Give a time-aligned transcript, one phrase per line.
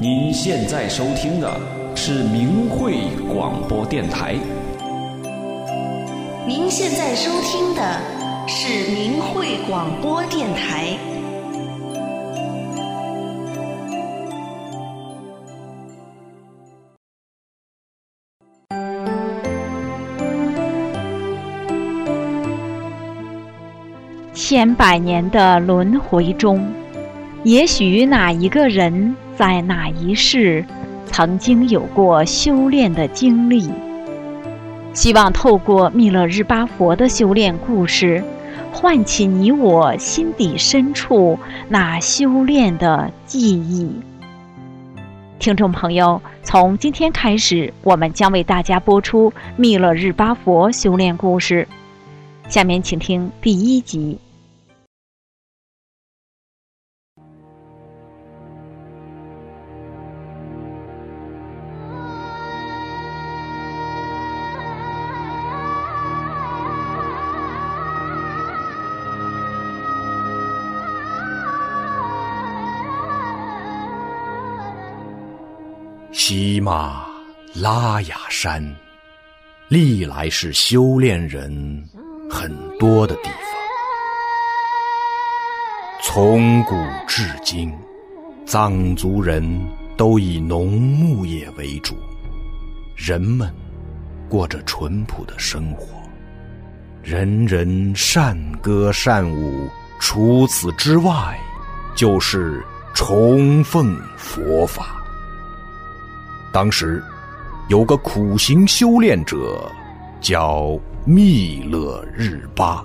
[0.00, 1.60] 您现在收听的
[1.94, 2.94] 是明慧
[3.28, 4.34] 广播电台。
[6.46, 8.00] 您现在收听的
[8.48, 10.96] 是明慧广播电台。
[24.34, 26.66] 千百年的轮回中，
[27.44, 30.64] 也许哪一个人在哪一世，
[31.06, 33.70] 曾经有过修炼的经历。
[34.92, 38.22] 希望透过密勒日巴佛的修炼故事，
[38.72, 43.90] 唤起你我心底深处那修炼的记忆。
[45.38, 51.66] 听众朋友，从今天开始，我们将为大家播出密勒日巴佛修炼故事。
[52.48, 54.18] 下面请听第一集。
[76.34, 77.04] 喜马
[77.54, 78.64] 拉雅山，
[79.68, 81.86] 历来是修炼人
[82.30, 83.36] 很多的地方。
[86.02, 86.74] 从古
[87.06, 87.70] 至今，
[88.46, 89.44] 藏族人
[89.94, 91.94] 都以农牧业为主，
[92.96, 93.54] 人们
[94.26, 95.86] 过着淳朴的生活，
[97.02, 99.68] 人人善歌善舞。
[100.00, 101.38] 除此之外，
[101.94, 104.96] 就是崇奉佛法。
[106.52, 107.02] 当时，
[107.68, 109.66] 有个苦行修炼者，
[110.20, 112.84] 叫密勒日巴，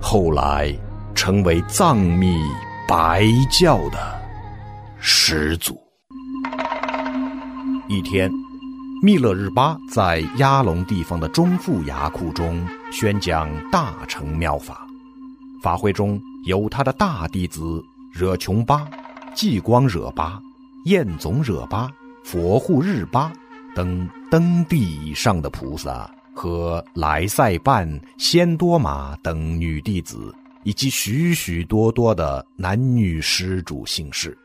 [0.00, 0.72] 后来
[1.12, 2.40] 成为藏密
[2.86, 3.98] 白教的
[5.00, 5.76] 始祖。
[7.88, 8.30] 一天，
[9.02, 14.86] 密勒日巴在压龙地方的中富崖库中宣讲大乘妙法，
[15.60, 18.86] 法会中有他的大弟子惹琼巴、
[19.34, 20.40] 济光惹巴、
[20.84, 21.90] 彦总惹巴。
[22.30, 23.32] 佛护日巴
[23.74, 30.30] 等登地以上的菩萨和来塞半、仙多玛等女弟子，
[30.62, 34.36] 以及许许多多的男女施主姓氏。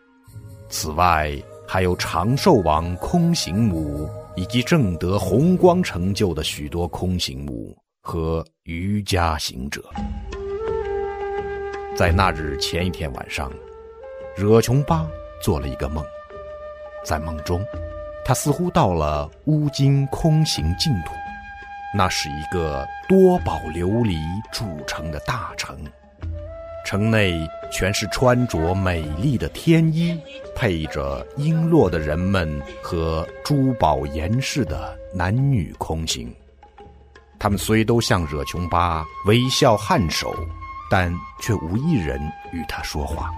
[0.69, 9.83] 此外，还有长寿王空行母，以及正得红光成就的许多空行母和瑜伽行者。
[11.97, 13.51] 在那日前一天晚上，
[14.37, 15.05] 惹琼巴
[15.41, 16.01] 做了一个梦。
[17.03, 17.65] 在梦中，
[18.25, 21.13] 他似乎到了乌金空行净土，
[21.93, 24.17] 那是一个多宝琉璃
[24.51, 25.77] 铸成的大城，
[26.85, 30.17] 城内全是穿着美丽的天衣、
[30.55, 36.33] 配着璎珞的人们和珠宝严饰的男女空行。
[37.37, 40.33] 他们虽都向惹琼巴微笑颔首，
[40.89, 42.17] 但却无一人
[42.53, 43.29] 与他说话。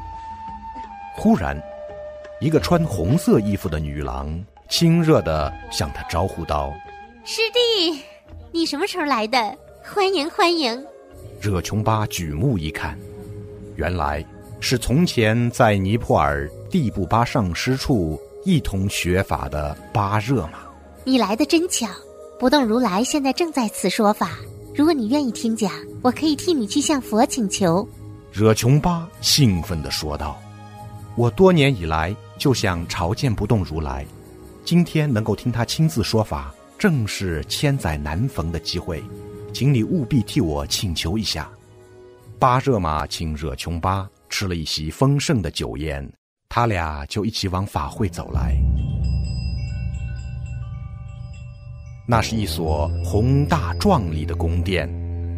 [1.16, 1.60] 忽然。
[2.42, 6.74] 一个穿红色衣服的女郎亲热地向他招呼道
[7.24, 8.04] ：“师弟，
[8.52, 9.58] 你什么时候来的？
[9.82, 10.86] 欢迎欢迎！”
[11.40, 12.98] 惹琼巴举目一看，
[13.76, 14.24] 原来
[14.60, 20.60] 是从前在尼泊尔地布巴上师处一同学法的巴热玛。
[21.06, 21.88] 你来的真巧，
[22.38, 24.32] 不动如来现在正在此说法。
[24.76, 27.88] 如果你愿意听讲，我可以替你去向佛请求。”
[28.30, 30.38] 惹琼巴兴奋地说道
[31.16, 34.06] ：“我多年以来。”就想朝见不动如来，
[34.64, 39.04] 今天能够听他亲自说法，正是千载难逢的机会，
[39.54, 41.50] 请你务必替我请求一下。
[42.38, 46.08] 巴热玛请惹琼巴吃了一席丰盛的酒宴，
[46.50, 48.56] 他俩就一起往法会走来。
[52.08, 54.88] 那是一所宏大壮丽的宫殿，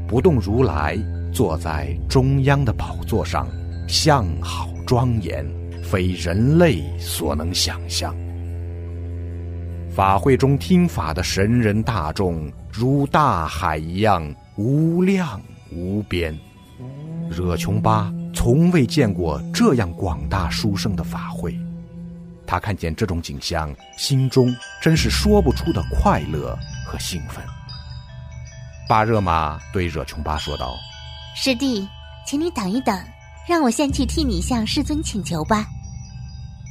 [0.08, 0.98] 不动如来
[1.32, 3.48] 坐在中央的宝座上，
[3.88, 5.57] 相好庄严。
[5.90, 8.16] 非人类所能想象。
[9.90, 15.42] 法会中听法的神人大众如大海一样无量
[15.72, 16.38] 无边，
[17.30, 21.58] 惹琼巴从未见过这样广大殊胜的法会。
[22.46, 27.44] 他看见这种景象，心中真是说不出的快乐和兴奋。
[28.88, 30.76] 巴热玛对惹琼巴说道
[31.36, 31.88] ：“师弟，
[32.26, 32.98] 请你等一等，
[33.48, 35.66] 让我先去替你向师尊请求吧。”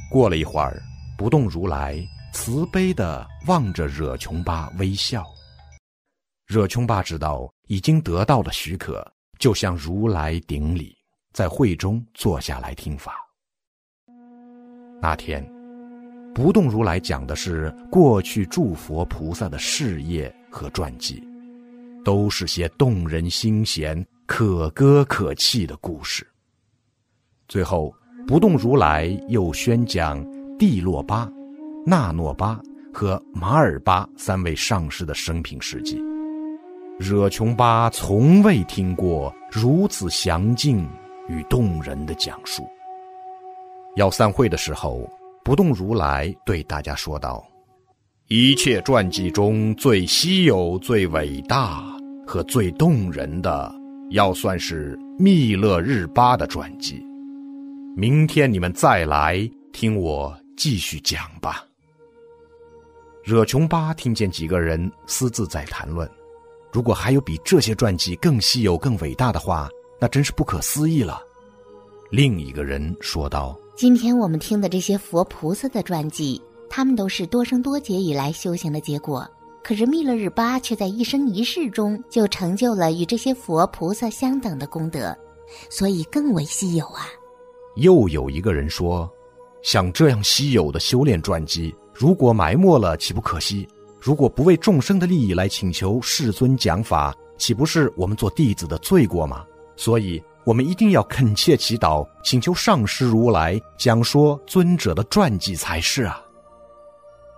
[0.09, 0.81] 过了一会儿，
[1.17, 2.01] 不动如来
[2.33, 5.25] 慈悲地望着惹琼巴微笑。
[6.45, 9.05] 惹琼巴知道已经得到了许可，
[9.37, 10.95] 就向如来顶礼，
[11.33, 13.15] 在会中坐下来听法。
[15.01, 15.45] 那天，
[16.33, 21.21] 不动如来讲的是过去诸佛菩萨的事业和传记，
[22.05, 26.25] 都是些动人心弦、可歌可泣的故事。
[27.49, 27.93] 最后，
[28.27, 30.23] 不动如来又宣讲
[30.59, 31.31] 帝洛巴、
[31.85, 32.61] 那诺巴
[32.93, 35.97] 和马尔巴三位上师的生平事迹。
[36.99, 40.85] 惹琼巴从未听过如此详尽
[41.29, 42.67] 与动人的讲述。
[43.95, 45.09] 要散会的时候。
[45.43, 47.41] 不动如来对大家说道
[48.27, 51.85] ：“一切传记中最稀有、最伟大
[52.25, 53.73] 和最动人的，
[54.09, 57.01] 要算是密勒日巴的传记。
[57.99, 61.65] 明天你们再来听我继续讲吧。”
[63.25, 66.07] 惹琼巴听见几个人私自在谈论
[66.71, 69.67] ：“如果还有比这些传记更稀有、更伟大的话，
[69.99, 71.19] 那真是不可思议了。”
[72.11, 73.59] 另一个人说道。
[73.75, 76.39] 今天我们听的这些佛菩萨的传记，
[76.69, 79.27] 他们都是多生多劫以来修行的结果。
[79.63, 85.17] 可是密勒日巴却在一生一世中就成就了与这些佛菩萨相等的功德，
[85.67, 87.07] 所以更为稀有啊！
[87.77, 89.09] 又有一个人说
[89.63, 93.67] ：“像这样稀有的修炼传记，如果埋没了，岂不可惜？
[93.99, 99.45] 如果不为众生的利益来请求世尊讲法，岂不是我们做弟子的罪过吗？”
[99.75, 100.21] 所以。
[100.47, 106.23] 我们一定要恳切祈祷，请求上师如来讲说尊者的传记才是啊。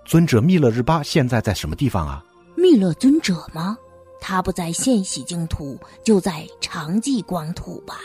[0.06, 2.24] 尊者密勒日巴现在在什么地方啊？
[2.56, 3.76] 密勒尊者吗？
[4.22, 7.96] 他不在现喜净土，就在长寂光土吧。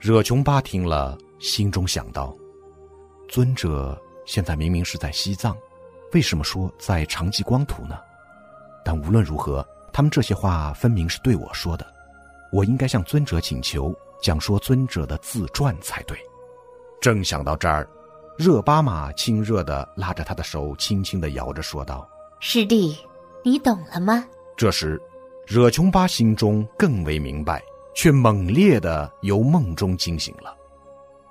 [0.00, 2.32] 惹琼巴听了，心中想到：
[3.28, 5.56] 尊者现在明明是在西藏，
[6.12, 7.98] 为什么说在长寂光土呢？
[8.84, 11.84] 但无论如何，他们这些话分明是对我说的，
[12.52, 13.92] 我应该向尊者请求。
[14.22, 16.16] 讲说尊者的自传才对。
[17.00, 17.88] 正想到这儿，
[18.38, 22.96] 热巴玛亲热的拉着他的手，轻轻的摇着说道：“师弟，
[23.42, 24.24] 你懂了吗？”
[24.56, 25.02] 这时，
[25.44, 27.60] 惹琼巴心中更为明白，
[27.96, 30.56] 却猛烈的由梦中惊醒了。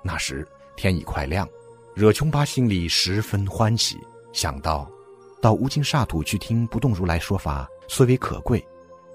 [0.02, 0.46] 那时
[0.76, 1.48] 天已快亮，
[1.94, 3.96] 惹琼巴心里十分欢喜，
[4.32, 4.90] 想到
[5.40, 8.62] 到乌金沙土去听不动如来说法虽为可贵，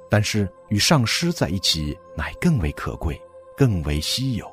[0.09, 3.19] 但是与上师在一起乃更为可贵。
[3.57, 4.47] 更为稀有。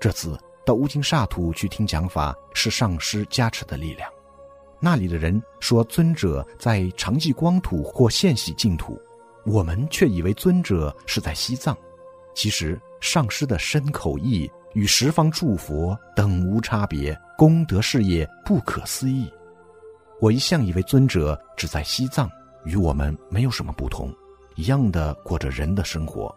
[0.00, 4.10] 这次到乌金沙土去听讲法，是上师加持的力量。
[4.80, 9.00] 那里的人说尊者在长寂光土或现喜净土，
[9.44, 11.78] 我们却以为尊者是在西藏。
[12.34, 19.32] 其实上师的身口意与十方诸佛等无差别，功德事业不可思议。
[20.20, 22.28] 我一向以为尊者只在西藏，
[22.64, 24.12] 与我们没有什么不同，
[24.56, 26.34] 一样的过着人的生活。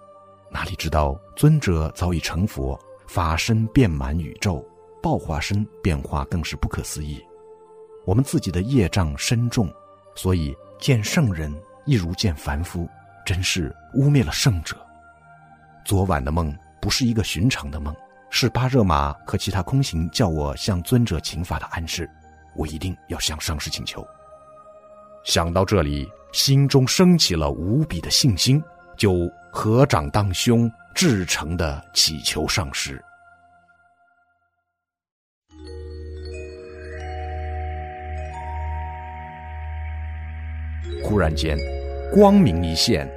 [0.52, 4.64] 哪里知道尊者早已成佛，法身遍满宇宙，
[5.02, 7.20] 报化身变化更是不可思议。
[8.06, 9.68] 我们自己的业障深重，
[10.16, 11.54] 所以见圣人
[11.86, 12.88] 亦如见凡夫，
[13.26, 14.78] 真是污蔑了圣者。
[15.84, 17.96] 昨晚的梦不是一个寻常的梦，
[18.30, 22.10] 是巴热玛和其他空行叫我向尊者请法的暗示。
[22.56, 24.06] 我一定要向上师请求。
[25.24, 28.64] 想到这里，心中升起了无比的信心。
[28.98, 33.00] 就合掌当胸，至诚的祈求上师。
[41.04, 41.56] 忽然间，
[42.12, 43.08] 光明一现，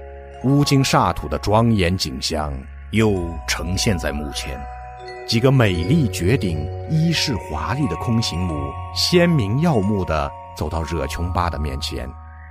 [0.45, 2.53] 乌金沙土的庄严景象
[2.91, 4.61] 又呈现在目前。
[5.31, 6.59] 几个美丽绝顶、
[6.91, 12.11] 衣饰华丽的空行母，鲜明耀目的走到惹琼巴的面前。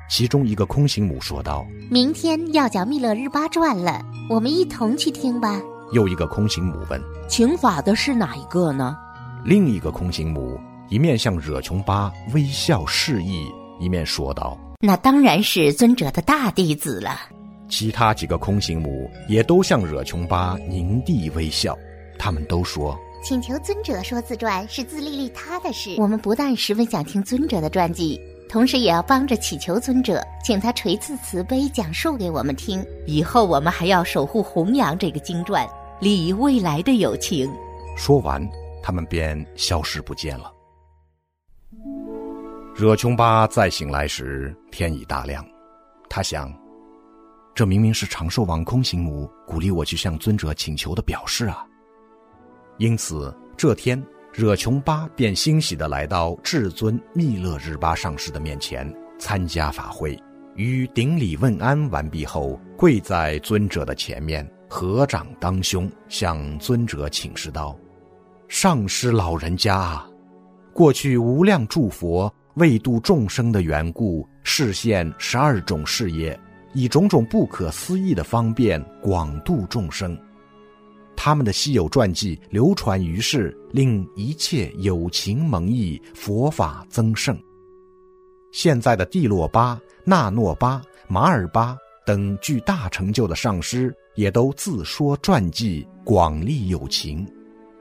[0.10, 8.96] 其中一个空行母说道：“明天要讲《密勒日巴传》了，我们一同去听吧。”又一个空行母问：“请法的是哪一个呢？”
[9.44, 10.58] 另一个空行母
[10.88, 13.46] 一面向惹琼巴微笑示意，
[13.78, 17.20] 一面说道：“那当然是尊者的大弟子了。”
[17.68, 21.78] 其他几个空行母也都向惹琼巴凝地微笑，
[22.20, 32.84] 他们都说：“请求尊者说自传是自利利他的事，我们不但十分想听尊者的传记。”同时也要帮着祈求尊者，请他垂赐慈悲，讲述给我们听。
[33.06, 35.70] 以后我们还要守护弘扬这个经传，
[36.02, 37.48] 利益未来的友情。
[37.96, 38.44] 说完，
[38.82, 40.52] 他们便消失不见了。
[42.76, 45.46] 惹琼巴再醒来时，天已大亮。
[46.10, 46.52] 他想，
[47.54, 51.64] 这明明是长寿王空行母鼓励我去向尊者请求的表示啊。
[52.80, 54.04] 因此，这天。
[54.32, 60.18] 惹琼巴便欣喜地来到至尊密勒日巴上师的面前参加法会，
[60.56, 67.78] 与顶礼问安完毕后，跪在尊者的前面，合掌当胸，向尊者请示道
[68.48, 70.02] ：“上师老人家，
[70.74, 76.40] 过去无量诸佛为度众生的缘故，示现十二种事业，
[76.74, 80.18] 以种种不可思议的方便广度众生。
[81.22, 87.38] 他们的稀有传记流传于世，令一切有情蒙益，佛法增盛。
[88.54, 97.28] 现在的蒂洛巴、纳诺巴、马尔巴等具大成就的上师，也都自说传记，广利有情。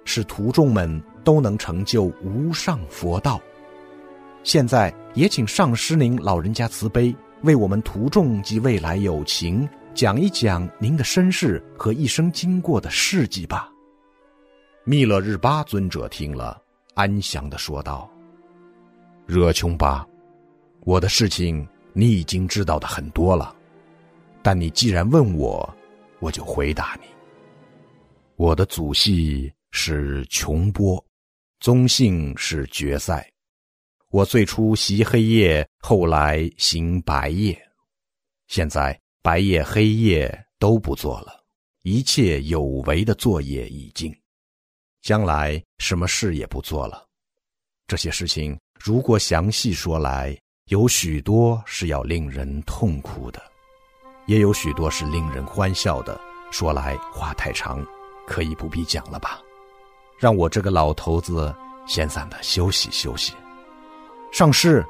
[0.05, 3.41] 使徒众们都能成就无上佛道。
[4.43, 13.69] 现在也请上师您老人家慈悲，为我们徒众及未来有情讲一讲您的身世和一生经过的事迹吧。
[14.85, 16.63] 密勒日巴尊者听了，
[16.95, 18.09] 安详的说道
[19.27, 20.07] ：“热琼巴，
[20.83, 23.53] 我的事情你已经知道的很多了，
[24.41, 25.69] 但你既然问我，
[26.21, 27.09] 我就回答你。
[28.37, 31.05] 我的祖系。”是琼波，
[31.59, 33.29] 宗姓是决赛。
[34.11, 37.61] 我最初习黑夜，后来行白夜，
[38.47, 41.45] 现在白夜黑夜都不做了，
[41.83, 44.15] 一切有为的作业已尽，
[45.03, 47.05] 将来什么事也不做了。
[47.87, 53.43] 这些事情如果详细说来，有许多是要令人痛苦的，
[54.27, 56.19] 也有许多是令人欢笑的。
[56.51, 57.85] 说来话太长，
[58.27, 59.41] 可以不必讲了吧。
[60.19, 61.55] 让我这个老头子
[61.87, 63.35] 闲散的休息休息。
[64.33, 64.85] 上师，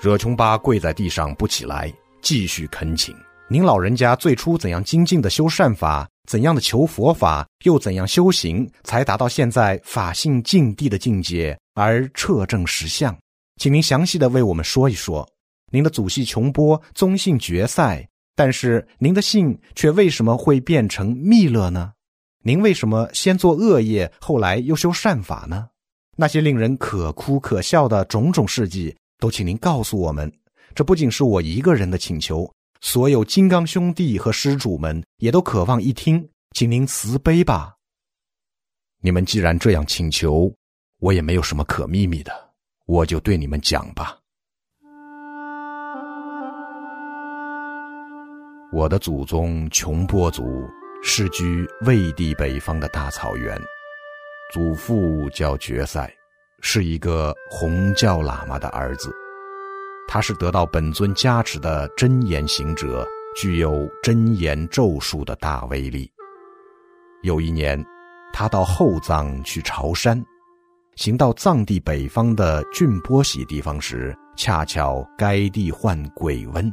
[0.00, 3.14] 惹琼巴跪在地上不起来，继续恳请
[3.50, 13.16] 您老人家最初怎样精进的修善法，怎样的求佛法，又怎样修行，才达到现在法性净地的境界而彻证实相？
[13.56, 15.26] 请您详细的为我们说一说。
[15.72, 21.92] 您的祖系琼波，宗姓决赛，但是您的姓却为什么会变成密勒呢？
[22.44, 25.68] 您为什么先做恶业，后来又修善法呢？
[26.18, 30.30] 那些令人可哭可笑的种种事迹，都请您告诉我们。
[30.74, 32.48] 这不仅是我一个人的请求，
[32.80, 37.74] 所有金刚兄弟和施主们也都渴望一听，请您慈悲吧。
[39.00, 40.52] 你们既然这样请求，
[40.98, 42.32] 我也没有什么可秘密的，
[42.86, 44.18] 我就对你们讲吧。
[48.72, 50.44] 我的祖宗琼波族。
[51.00, 53.56] 世居魏地北方的大草原，
[54.52, 56.12] 祖父叫觉赛，
[56.60, 59.14] 是一个红教喇嘛的儿子。
[60.08, 66.10] 他是得到本尊加持的真言行者，具有真言咒术的大威力。
[67.22, 67.84] 有一年，
[68.32, 70.24] 他到后藏去朝山，
[70.96, 76.72] 行到藏地北方的俊波喜地方时，恰巧该地患鬼瘟，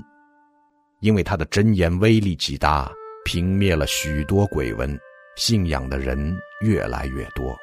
[1.02, 2.92] 因为他的真言威力极大。
[3.26, 4.96] 平灭了许多鬼瘟，
[5.36, 7.58] 信仰的人越来越多，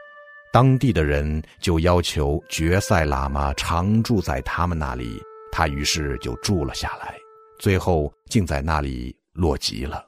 [0.52, 5.22] 当地的人就要求觉赛喇嘛常住在他们那里，
[5.54, 7.14] 他于是就住了下来，
[7.58, 10.02] 最后竟在那里落籍了。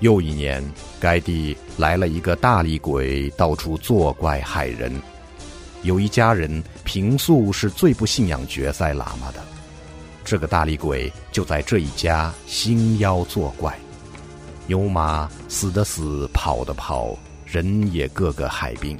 [0.00, 0.62] 又一年，
[1.00, 4.92] 该地来了一个大力鬼，到处作怪害人。
[5.82, 9.42] 有一家人平素是最不信仰觉赛喇嘛的，
[10.22, 13.74] 这个大力鬼就在这一家兴妖作怪，
[14.66, 17.16] 牛马死的死，跑的跑，
[17.46, 18.98] 人也个个害病，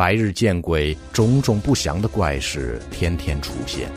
[0.00, 3.90] 白日见鬼，种种不祥的怪事天天出现。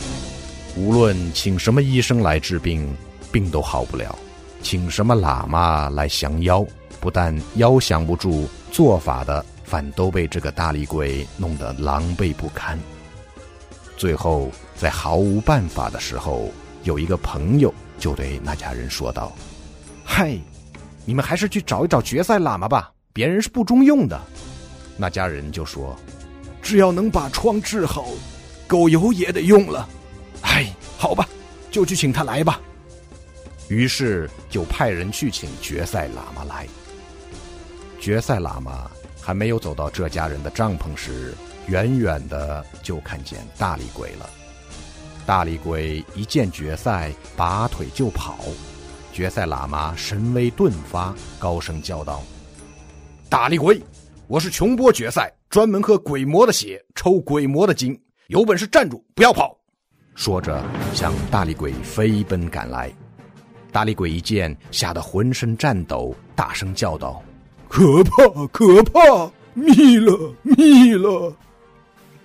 [0.75, 2.93] 无论请什么医生来治病，
[3.31, 4.13] 病都好不了；
[4.62, 6.62] 请什么喇嘛来降妖，
[7.00, 9.45] 不但妖降不住，做法的。
[9.63, 12.77] 反都被这个大力鬼弄得狼狈不堪。
[13.95, 16.51] 最后，在毫无办法的时候，
[16.83, 19.31] 有一个朋友就对那家人说道
[20.03, 20.38] ：“嗨，
[21.05, 24.19] 你们还是去找一找决赛喇嘛吧，别人是不中用的。”
[24.97, 25.95] 那家人就说
[26.62, 28.07] ：“只要能把疮治好，
[28.67, 29.88] 狗油也得用了。”
[30.43, 31.27] 哎，好吧，
[31.71, 32.59] 就去请他来吧。
[33.69, 36.67] 于是就派人去请决赛喇嘛来。
[38.00, 38.89] 决赛喇嘛。
[39.25, 41.33] 还没有走到这家人的帐篷时，
[41.67, 44.29] 远远的就看见大力鬼了。
[45.25, 48.38] 大力鬼一见决赛，拔腿就跑。
[49.13, 52.21] 决赛喇嘛神威顿发，高声叫道
[53.31, 53.81] ：“大力鬼，
[54.27, 58.00] 我是穷波决赛，专门喝鬼魔的血，抽鬼魔的筋。
[58.27, 59.56] 有本事站住，不要跑！”
[60.15, 60.63] 说着，
[60.94, 62.89] 向大力鬼飞奔赶来。
[63.70, 67.22] 大力鬼一见，吓得浑身颤抖，大声叫道。
[67.68, 68.48] 可怕！
[68.48, 69.30] 可怕！
[69.53, 70.34] 密了！
[70.42, 71.36] 密了！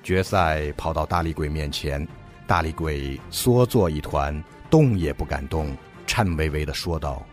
[0.05, 2.07] 决赛跑到大力鬼面前，
[2.47, 5.77] 大力鬼缩作一团，动也不敢动，
[6.07, 7.27] 颤巍巍的说道：“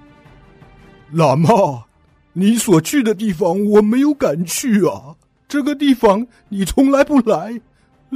[1.14, 1.84] 喇嘛，
[2.38, 5.16] 你所去的地方我没有敢去啊，
[5.48, 7.62] 这个地方你从来不来，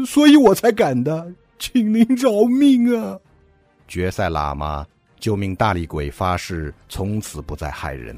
[0.05, 3.17] 所以我才敢的，请您饶命啊！
[3.87, 4.85] 决赛喇嘛
[5.21, 8.13] 就命大力鬼发誓，从此不再害人。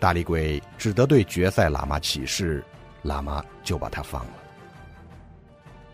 [0.00, 2.64] 大力鬼只得对决赛喇嘛起誓，
[3.04, 4.32] 喇嘛就把他放了。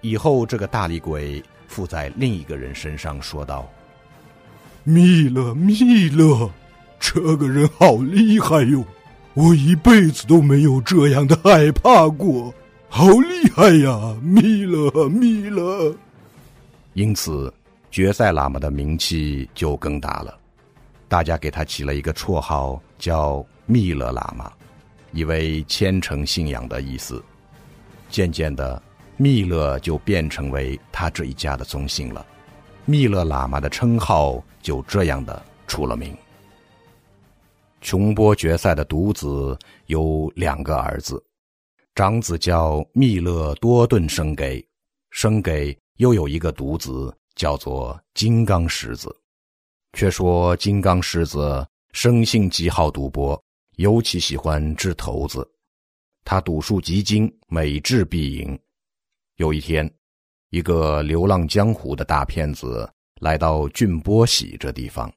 [0.00, 3.70] 以后，这个大力鬼附在另一个人身上，说道
[4.84, 6.50] ：“密勒，密勒。”
[6.98, 8.84] 这个人好厉害哟！
[9.34, 12.52] 我一辈子都没有这样的害怕过，
[12.88, 14.16] 好厉害呀！
[14.22, 15.94] 密勒，密勒。
[16.94, 17.52] 因此，
[17.90, 20.38] 觉塞喇嘛的名气就更大了。
[21.06, 24.50] 大家给他起了一个绰号，叫密勒喇嘛，
[25.12, 27.22] 意为虔诚信仰的意思。
[28.08, 28.82] 渐渐的，
[29.18, 32.24] 密勒就变成为他这一家的宗姓了。
[32.86, 36.16] 密勒喇嘛的称号就这样的出了名。
[37.80, 39.56] 琼波决赛的独子
[39.86, 41.22] 有两个儿子，
[41.94, 44.64] 长子叫密勒多顿生给，
[45.10, 49.14] 生给又有一个独子叫做金刚狮子。
[49.92, 53.40] 却说金刚狮子生性极好赌博，
[53.76, 55.48] 尤其喜欢掷骰子。
[56.24, 58.58] 他赌术极精，每掷必赢。
[59.36, 59.88] 有一天，
[60.50, 62.90] 一个流浪江湖的大骗子
[63.20, 65.10] 来到俊波喜这地方，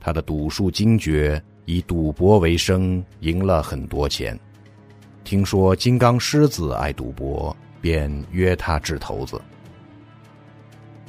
[0.00, 1.42] 他的赌术精绝。
[1.64, 4.38] 以赌博为生，赢了很多钱。
[5.24, 9.40] 听说金刚狮子爱赌博，便约他掷骰子。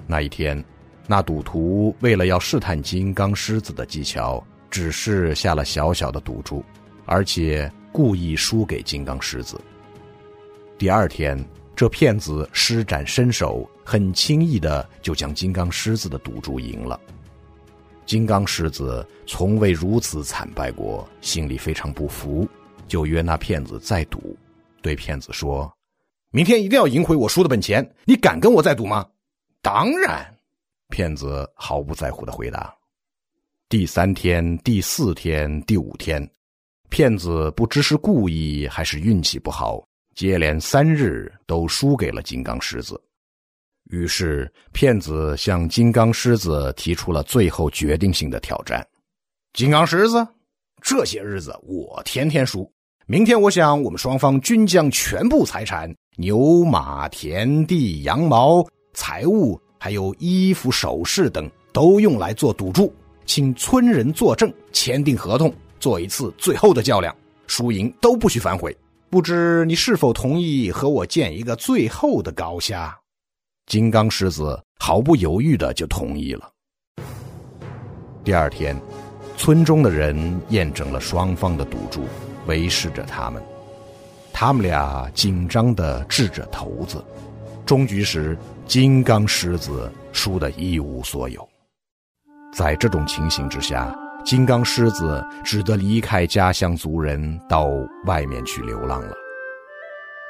[0.05, 0.63] 那一天，
[1.07, 6.63] 那赌徒为了要试探金刚狮子的技巧，只是下了小小的赌注，
[7.05, 9.59] 而且故意输给金刚狮子。
[10.77, 11.43] 第二天，
[11.75, 16.99] 这骗子施展身手，很轻易的就将金刚狮子的赌注赢了。
[18.05, 22.47] 金刚狮子从未如此惨败过，心里非常不服，
[22.87, 24.37] 就约那骗子再赌，
[24.81, 25.71] 对骗子说
[26.31, 29.07] ：“明天一定要赢回我输的本钱，你敢跟我再赌吗
[29.61, 30.25] ？”“当然。”
[30.89, 32.73] 骗子毫不在乎的回答。
[33.69, 36.29] 第三天、第四天、第五天，
[36.89, 43.01] 骗子不知是故意还是运气不好，接连三日都输给了金刚狮子。
[43.89, 48.85] 于是，骗子向金刚狮子提出了最后决定性的挑战。
[49.53, 50.25] 金刚狮子，
[50.81, 52.71] 这些日子我天天输。
[53.05, 62.91] 明天，我想我们双方均将全部财产——牛马、田地、羊毛、财物，还有衣服、首饰等，都用来做赌注，
[63.25, 67.13] 请村人作证，签订合同，做一次最后的较量，
[67.45, 68.75] 输赢都不许反悔。
[69.09, 72.97] 不知你是否同意和我见一个最后的高下？
[73.65, 76.49] 金刚狮子毫不犹豫的就同意了。
[78.23, 78.79] 第二天，
[79.37, 82.03] 村中的人验证了双方的赌注，
[82.45, 83.41] 围视着他们。
[84.31, 87.03] 他们俩紧张的掷着骰子。
[87.65, 91.47] 终局时，金刚狮子输得一无所有。
[92.53, 93.95] 在这种情形之下，
[94.25, 97.67] 金刚狮子只得离开家乡族人，到
[98.05, 99.13] 外面去流浪了。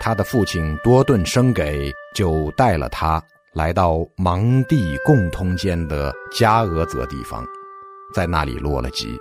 [0.03, 1.89] 他的父亲多顿生给。
[2.13, 3.19] 就带了他
[3.55, 7.43] 来到芒地共通间的加俄泽地方，
[8.13, 9.19] 在那里落了籍。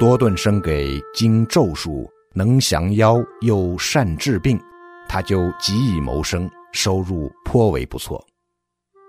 [0.00, 4.60] 多顿生给经咒术，能降妖又善治病，
[5.08, 8.20] 他就极以谋生，收入颇为不错。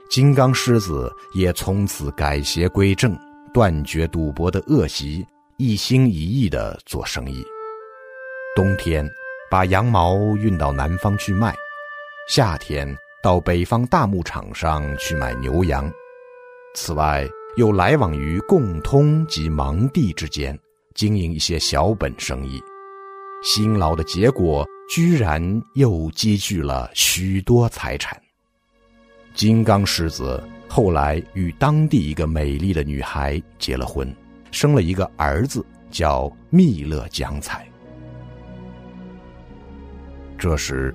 [0.08, 3.18] 金刚狮子也从此改邪归正，
[3.52, 5.26] 断绝赌博的恶习，
[5.58, 7.44] 一心一意的做生意。
[8.56, 9.10] 冬天，
[9.50, 11.56] 把羊毛运到南方去卖。
[12.28, 12.88] 夏天
[13.22, 15.92] 到北方大牧场上去买牛羊，
[16.74, 20.58] 此外又来往于共通及芒地之间，
[20.94, 22.62] 经营一些小本生意。
[23.44, 28.20] 辛劳的结果，居然又积聚了许多财产。
[29.36, 34.12] 金刚狮子后来与当地一个美丽的女孩结了婚，
[34.50, 37.68] 生了一个儿子，叫密勒江彩。
[40.38, 40.94] 这时。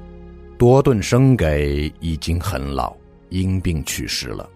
[0.59, 2.94] 多顿生给已经很老，
[3.31, 4.46] 因病去世了。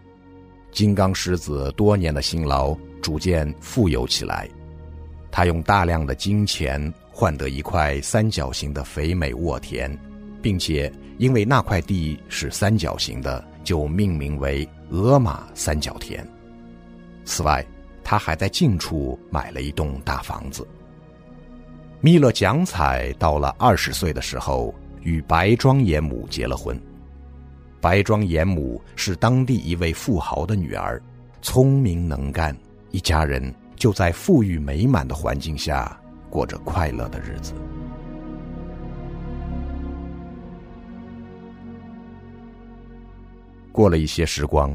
[0.71, 4.47] 金刚狮子多年的辛劳逐渐富有起来，
[5.31, 9.99] 他用大量的金钱换得一块三角形的肥美沃田，
[10.43, 16.23] 并且因为那块地是三角形的，就命名为额玛三角田。
[17.25, 17.65] 此外，
[18.03, 20.69] 他还在近处买了一栋大房子。
[22.05, 24.75] 弥勒蒋彩到了二十岁的时候。
[25.01, 26.79] 与白庄严母结了婚。
[27.79, 31.01] 白庄严母是当地一位富豪的女儿，
[31.43, 32.57] 聪明能干，
[32.91, 35.99] 一家人就在富裕美满的环境下
[36.31, 37.53] 过着快乐的日子。
[43.73, 44.75] 过了一些时光，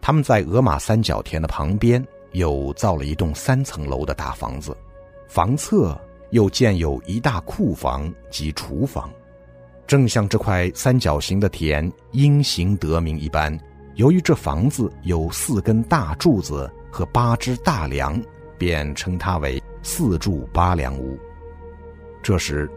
[0.00, 4.76] 他们在鹅马三角田的旁边又造了一栋三层楼的大房子，
[5.28, 5.96] 房侧
[6.30, 9.10] 又建有一大库房及厨房，
[9.86, 13.56] 正像这块三角形的田因形得名一般。
[13.94, 18.20] 由于这房子有四根大柱子和八只大梁，
[18.56, 21.18] 便称它为四柱八梁屋。
[22.22, 22.70] 这时，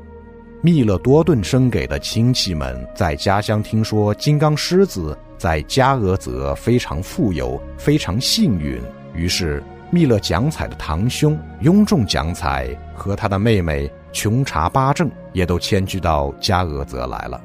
[0.62, 5.18] 密勒多顿生给的亲戚们在家乡听说金刚狮子。
[5.38, 8.80] 在加俄泽非常富有，非常幸运。
[9.16, 17.44] 于是，密勒蒋彩的堂兄雍仲蒋彩和他的妹妹琼查巴正也都迁居到加俄泽来了。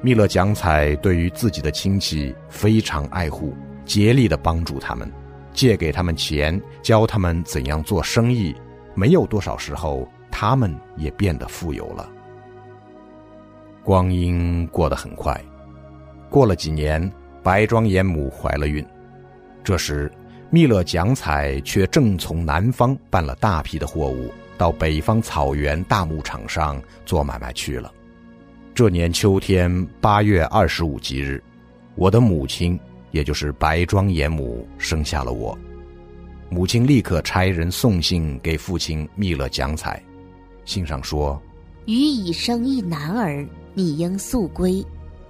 [0.00, 5.12] 密勒蒋彩对于自己的亲戚非常爱护，竭力的帮助他们，
[5.52, 8.54] 借给他们钱，教他们怎样做生意。
[8.94, 12.08] 没有多少时候，他们也变得富有了。
[13.84, 15.38] 光阴过得很快。
[16.30, 18.84] 过了几年，白庄严母怀了孕，
[19.62, 20.10] 这时，
[20.50, 27.92] 密勒蒋彩却正从南方办了大批的货物到北方草原大牧场上做买卖去了。
[28.74, 31.42] 这年秋天八月二十五吉日，
[31.94, 32.78] 我的母亲，
[33.10, 35.56] 也就是白庄严母生下了我。
[36.48, 40.00] 母亲立刻差人送信给父亲密勒蒋彩，
[40.64, 41.40] 信上说
[41.86, 44.84] ：“予已生一男儿，你应速归。”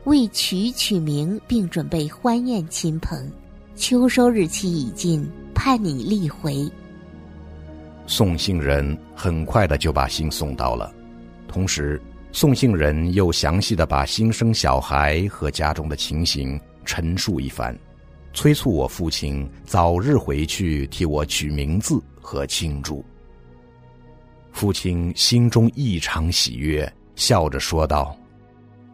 [0.04, 3.28] 为娶取名，并准备欢宴亲朋。
[3.76, 6.66] 秋收日期已近，盼你立回。
[8.06, 10.90] 送信人很快的就把信送到了，
[11.46, 12.00] 同时
[12.32, 17.78] 送信人又详细的把新生小孩和家中的情形陈述一番，
[18.32, 23.04] 催促我父亲早日回去替我取名字和庆祝。
[24.52, 28.16] 父亲心中异常喜悦，笑着说道。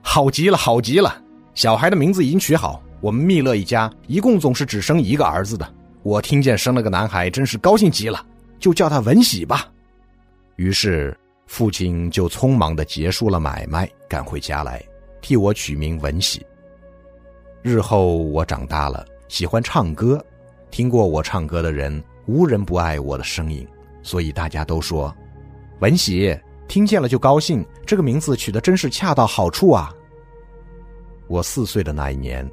[0.03, 1.23] 好极了，好极了！
[1.55, 5.69] 小孩的名字已经取好，我们密勒一家一共总是只生一个儿子的。
[6.05, 8.25] 我听见生了个男孩，真是高兴极了，
[8.61, 9.69] 就叫他文喜吧。
[10.55, 11.15] 于是
[11.47, 14.81] 父亲就匆忙的结束了买卖，赶回家来，
[15.21, 16.47] 替我取名文喜。
[17.61, 20.25] 日后我长大了，喜欢唱歌，
[20.71, 23.67] 听过我唱歌的人无人不爱我的声音，
[24.01, 25.13] 所以大家都说，
[25.81, 26.39] 文喜。
[26.69, 29.93] 听见了就高兴，这个名字取得真是恰到好处啊！
[31.27, 32.49] 我四岁的那一年，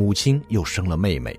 [0.00, 1.38] 母亲又生了妹妹。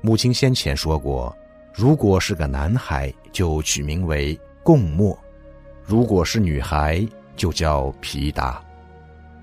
[0.00, 1.32] 母亲先前说过，
[1.72, 5.16] 如果是个男孩，就取名为贡墨；
[5.84, 7.06] 如果是女孩，
[7.36, 8.60] 就叫皮达。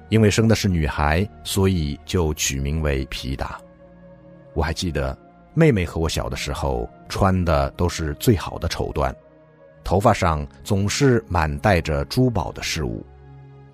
[0.09, 3.61] 因为生的是女孩，所以就取名为皮达。
[4.53, 5.17] 我还记得，
[5.53, 9.15] 妹妹和我小的时候穿的都是最好的绸缎。
[9.85, 13.05] 头发上总是满带着珠宝的饰物，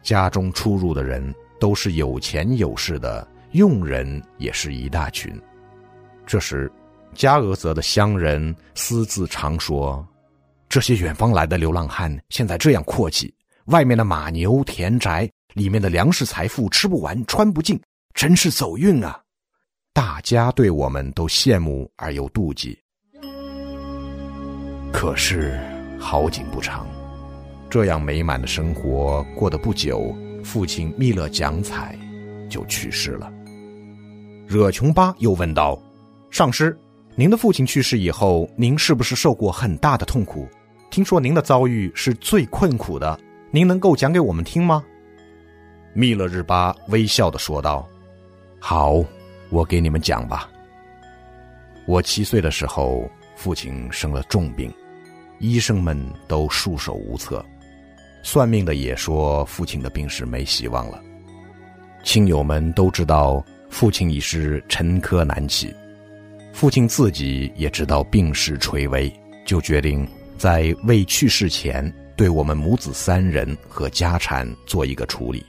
[0.03, 5.33] 家中出入的人都是有钱有势的，佣人也是一大群。
[6.27, 6.71] 这时，
[7.15, 10.05] 加俄泽的乡人私自常说
[10.69, 13.33] ：“这些远方来的流浪汉现在这样阔气，
[13.65, 17.79] 外面的马牛田宅，里面的粮食财富吃不完穿不尽，
[18.13, 19.19] 真是走运啊！”
[19.93, 22.77] 大家对我们都羡慕而又妒忌。
[24.91, 25.59] 可是。
[25.99, 26.85] 好景不长，
[27.69, 30.13] 这样美满的生活过得不久，
[30.43, 31.97] 父亲密勒蒋彩
[32.49, 33.31] 就去世了。
[34.53, 35.81] 惹琼巴又问道
[36.29, 36.77] ：“上师，
[37.15, 40.47] 您的父亲去世以后，您是不是受过很大的痛苦？
[40.91, 44.83] 听说您的遭遇是最困苦的，您能够讲给我们听吗？”
[45.95, 47.87] 密勒日巴微笑的说道
[48.61, 49.03] ：“好，
[49.49, 50.47] 我给你们讲吧。
[51.87, 54.71] 我七岁的时候，父亲生了重病。”
[55.39, 57.43] 医生们都束手无策，
[58.21, 61.01] 算命的也说父亲的病是没希望了。
[62.01, 65.73] 亲友们都知道父亲已是沉疴难起，
[66.53, 69.11] 父亲自己也知道病势垂危，
[69.47, 70.07] 就决定
[70.37, 75.43] 在未去世前对我们母子三人和家产做一个处理。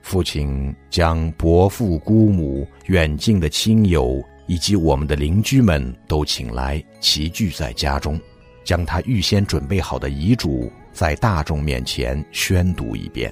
[0.00, 8.18] 父亲将伯父、姑母、远近的亲友以及我们的邻居们都请来，齐聚在家中。
[8.64, 13.30] 将他预先准备好的遗嘱在大众面前宣读一遍。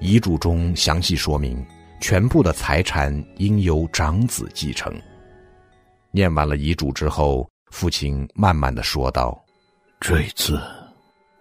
[0.00, 1.62] 遗嘱中详细说明，
[2.02, 4.92] 全部的财产应由长子继承。
[6.10, 9.40] 念完了遗嘱之后，父亲慢慢的说道
[10.00, 10.60] ：“这一次，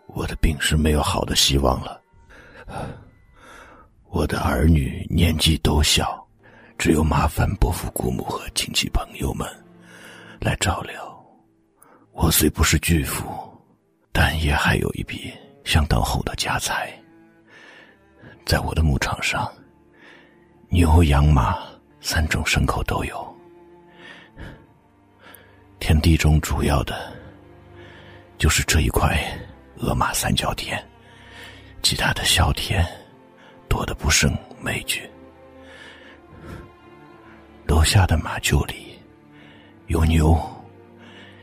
[0.05, 1.99] 我的病是没有好的希望了。
[4.11, 6.23] 我的儿女年纪都小，
[6.77, 9.47] 只有麻烦伯父、姑母和亲戚朋友们
[10.39, 10.93] 来照料。”
[12.13, 13.25] 我虽不是巨富，
[14.11, 16.93] 但也还有一笔相当厚的家财。
[18.45, 19.51] 在我的牧场上，
[20.73, 21.57] 牛、羊、马
[21.99, 23.37] 三种牲口都有。
[25.79, 27.11] 田地中主要的，
[28.37, 29.21] 就是这一块
[29.79, 30.81] 鹅马三角田，
[31.83, 32.87] 其他的小田
[33.67, 35.01] 多的不胜枚举。
[37.65, 38.97] 楼下的马厩里
[39.87, 40.39] 有牛，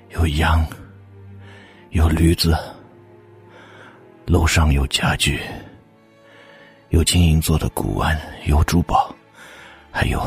[0.08, 0.66] 有羊，
[1.90, 2.56] 有驴子。
[4.24, 5.38] 楼上有家具。
[6.88, 9.14] 有金银做的古玩，有珠宝，
[9.90, 10.24] 还有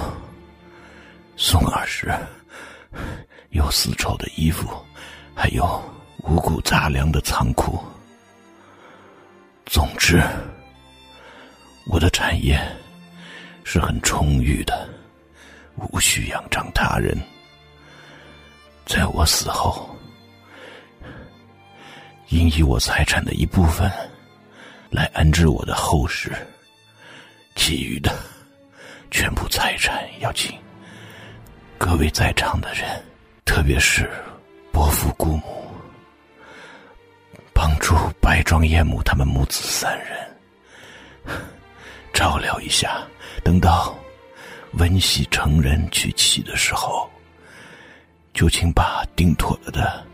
[1.36, 2.13] 宋二石，
[3.52, 4.69] 有丝绸的衣服，
[5.34, 5.82] 还有
[6.19, 7.80] 五谷杂粮的仓库。
[9.65, 10.21] 总之，
[11.88, 12.60] 我的产业
[13.63, 14.89] 是很充裕的，
[15.76, 17.17] 无需仰仗他人。
[18.86, 19.89] 在我死后，
[22.28, 23.89] 应以我财产的一部分。
[24.89, 26.36] 来安置我的后事，
[27.56, 28.13] 其余的
[29.12, 30.58] 全部财产要请
[31.78, 32.89] 各位在场的人，
[33.43, 34.10] 特别是
[34.71, 35.69] 伯父姑母，
[37.54, 40.17] 帮助白庄叶母他们母子三人
[42.13, 43.06] 照料一下。
[43.43, 43.93] 等到
[44.74, 47.10] 温喜成人娶妻的时候，
[48.34, 50.06] 就请把定妥了的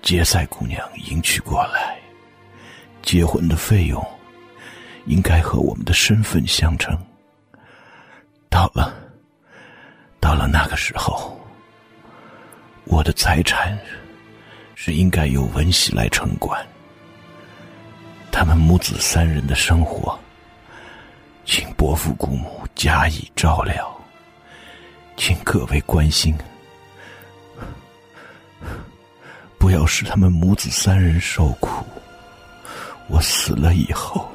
[0.00, 1.98] 杰赛姑娘迎娶过来。
[3.02, 4.04] 结婚的费用
[5.04, 6.96] 应该和我们的身份相称。
[8.48, 8.94] 到了，
[10.20, 11.38] 到了那个时候，
[12.84, 13.78] 我的财产
[14.74, 16.64] 是应该由文喜来承管。
[18.30, 20.18] 他们母子三人的生活，
[21.44, 23.94] 请伯父姑母加以照料，
[25.16, 26.36] 请各位关心，
[29.58, 31.84] 不要使他们母子三人受苦。
[33.08, 34.30] 我死了以后，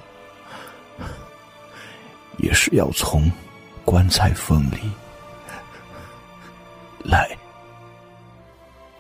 [2.38, 3.32] 也是要从
[3.84, 4.91] 棺材缝里
[7.04, 7.30] 来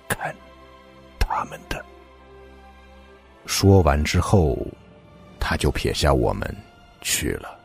[0.07, 0.35] 看
[1.19, 1.83] 他们的。
[3.45, 4.57] 说完之后，
[5.39, 6.55] 他就撇下我们
[7.01, 7.57] 去了。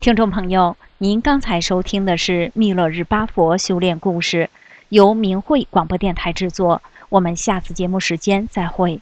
[0.00, 4.48] 听众朋友，您刚才收听的是密勒日巴佛修炼故事，
[4.90, 6.80] 由明慧广播电台制作。
[7.08, 9.00] 我们下次节目时间再会。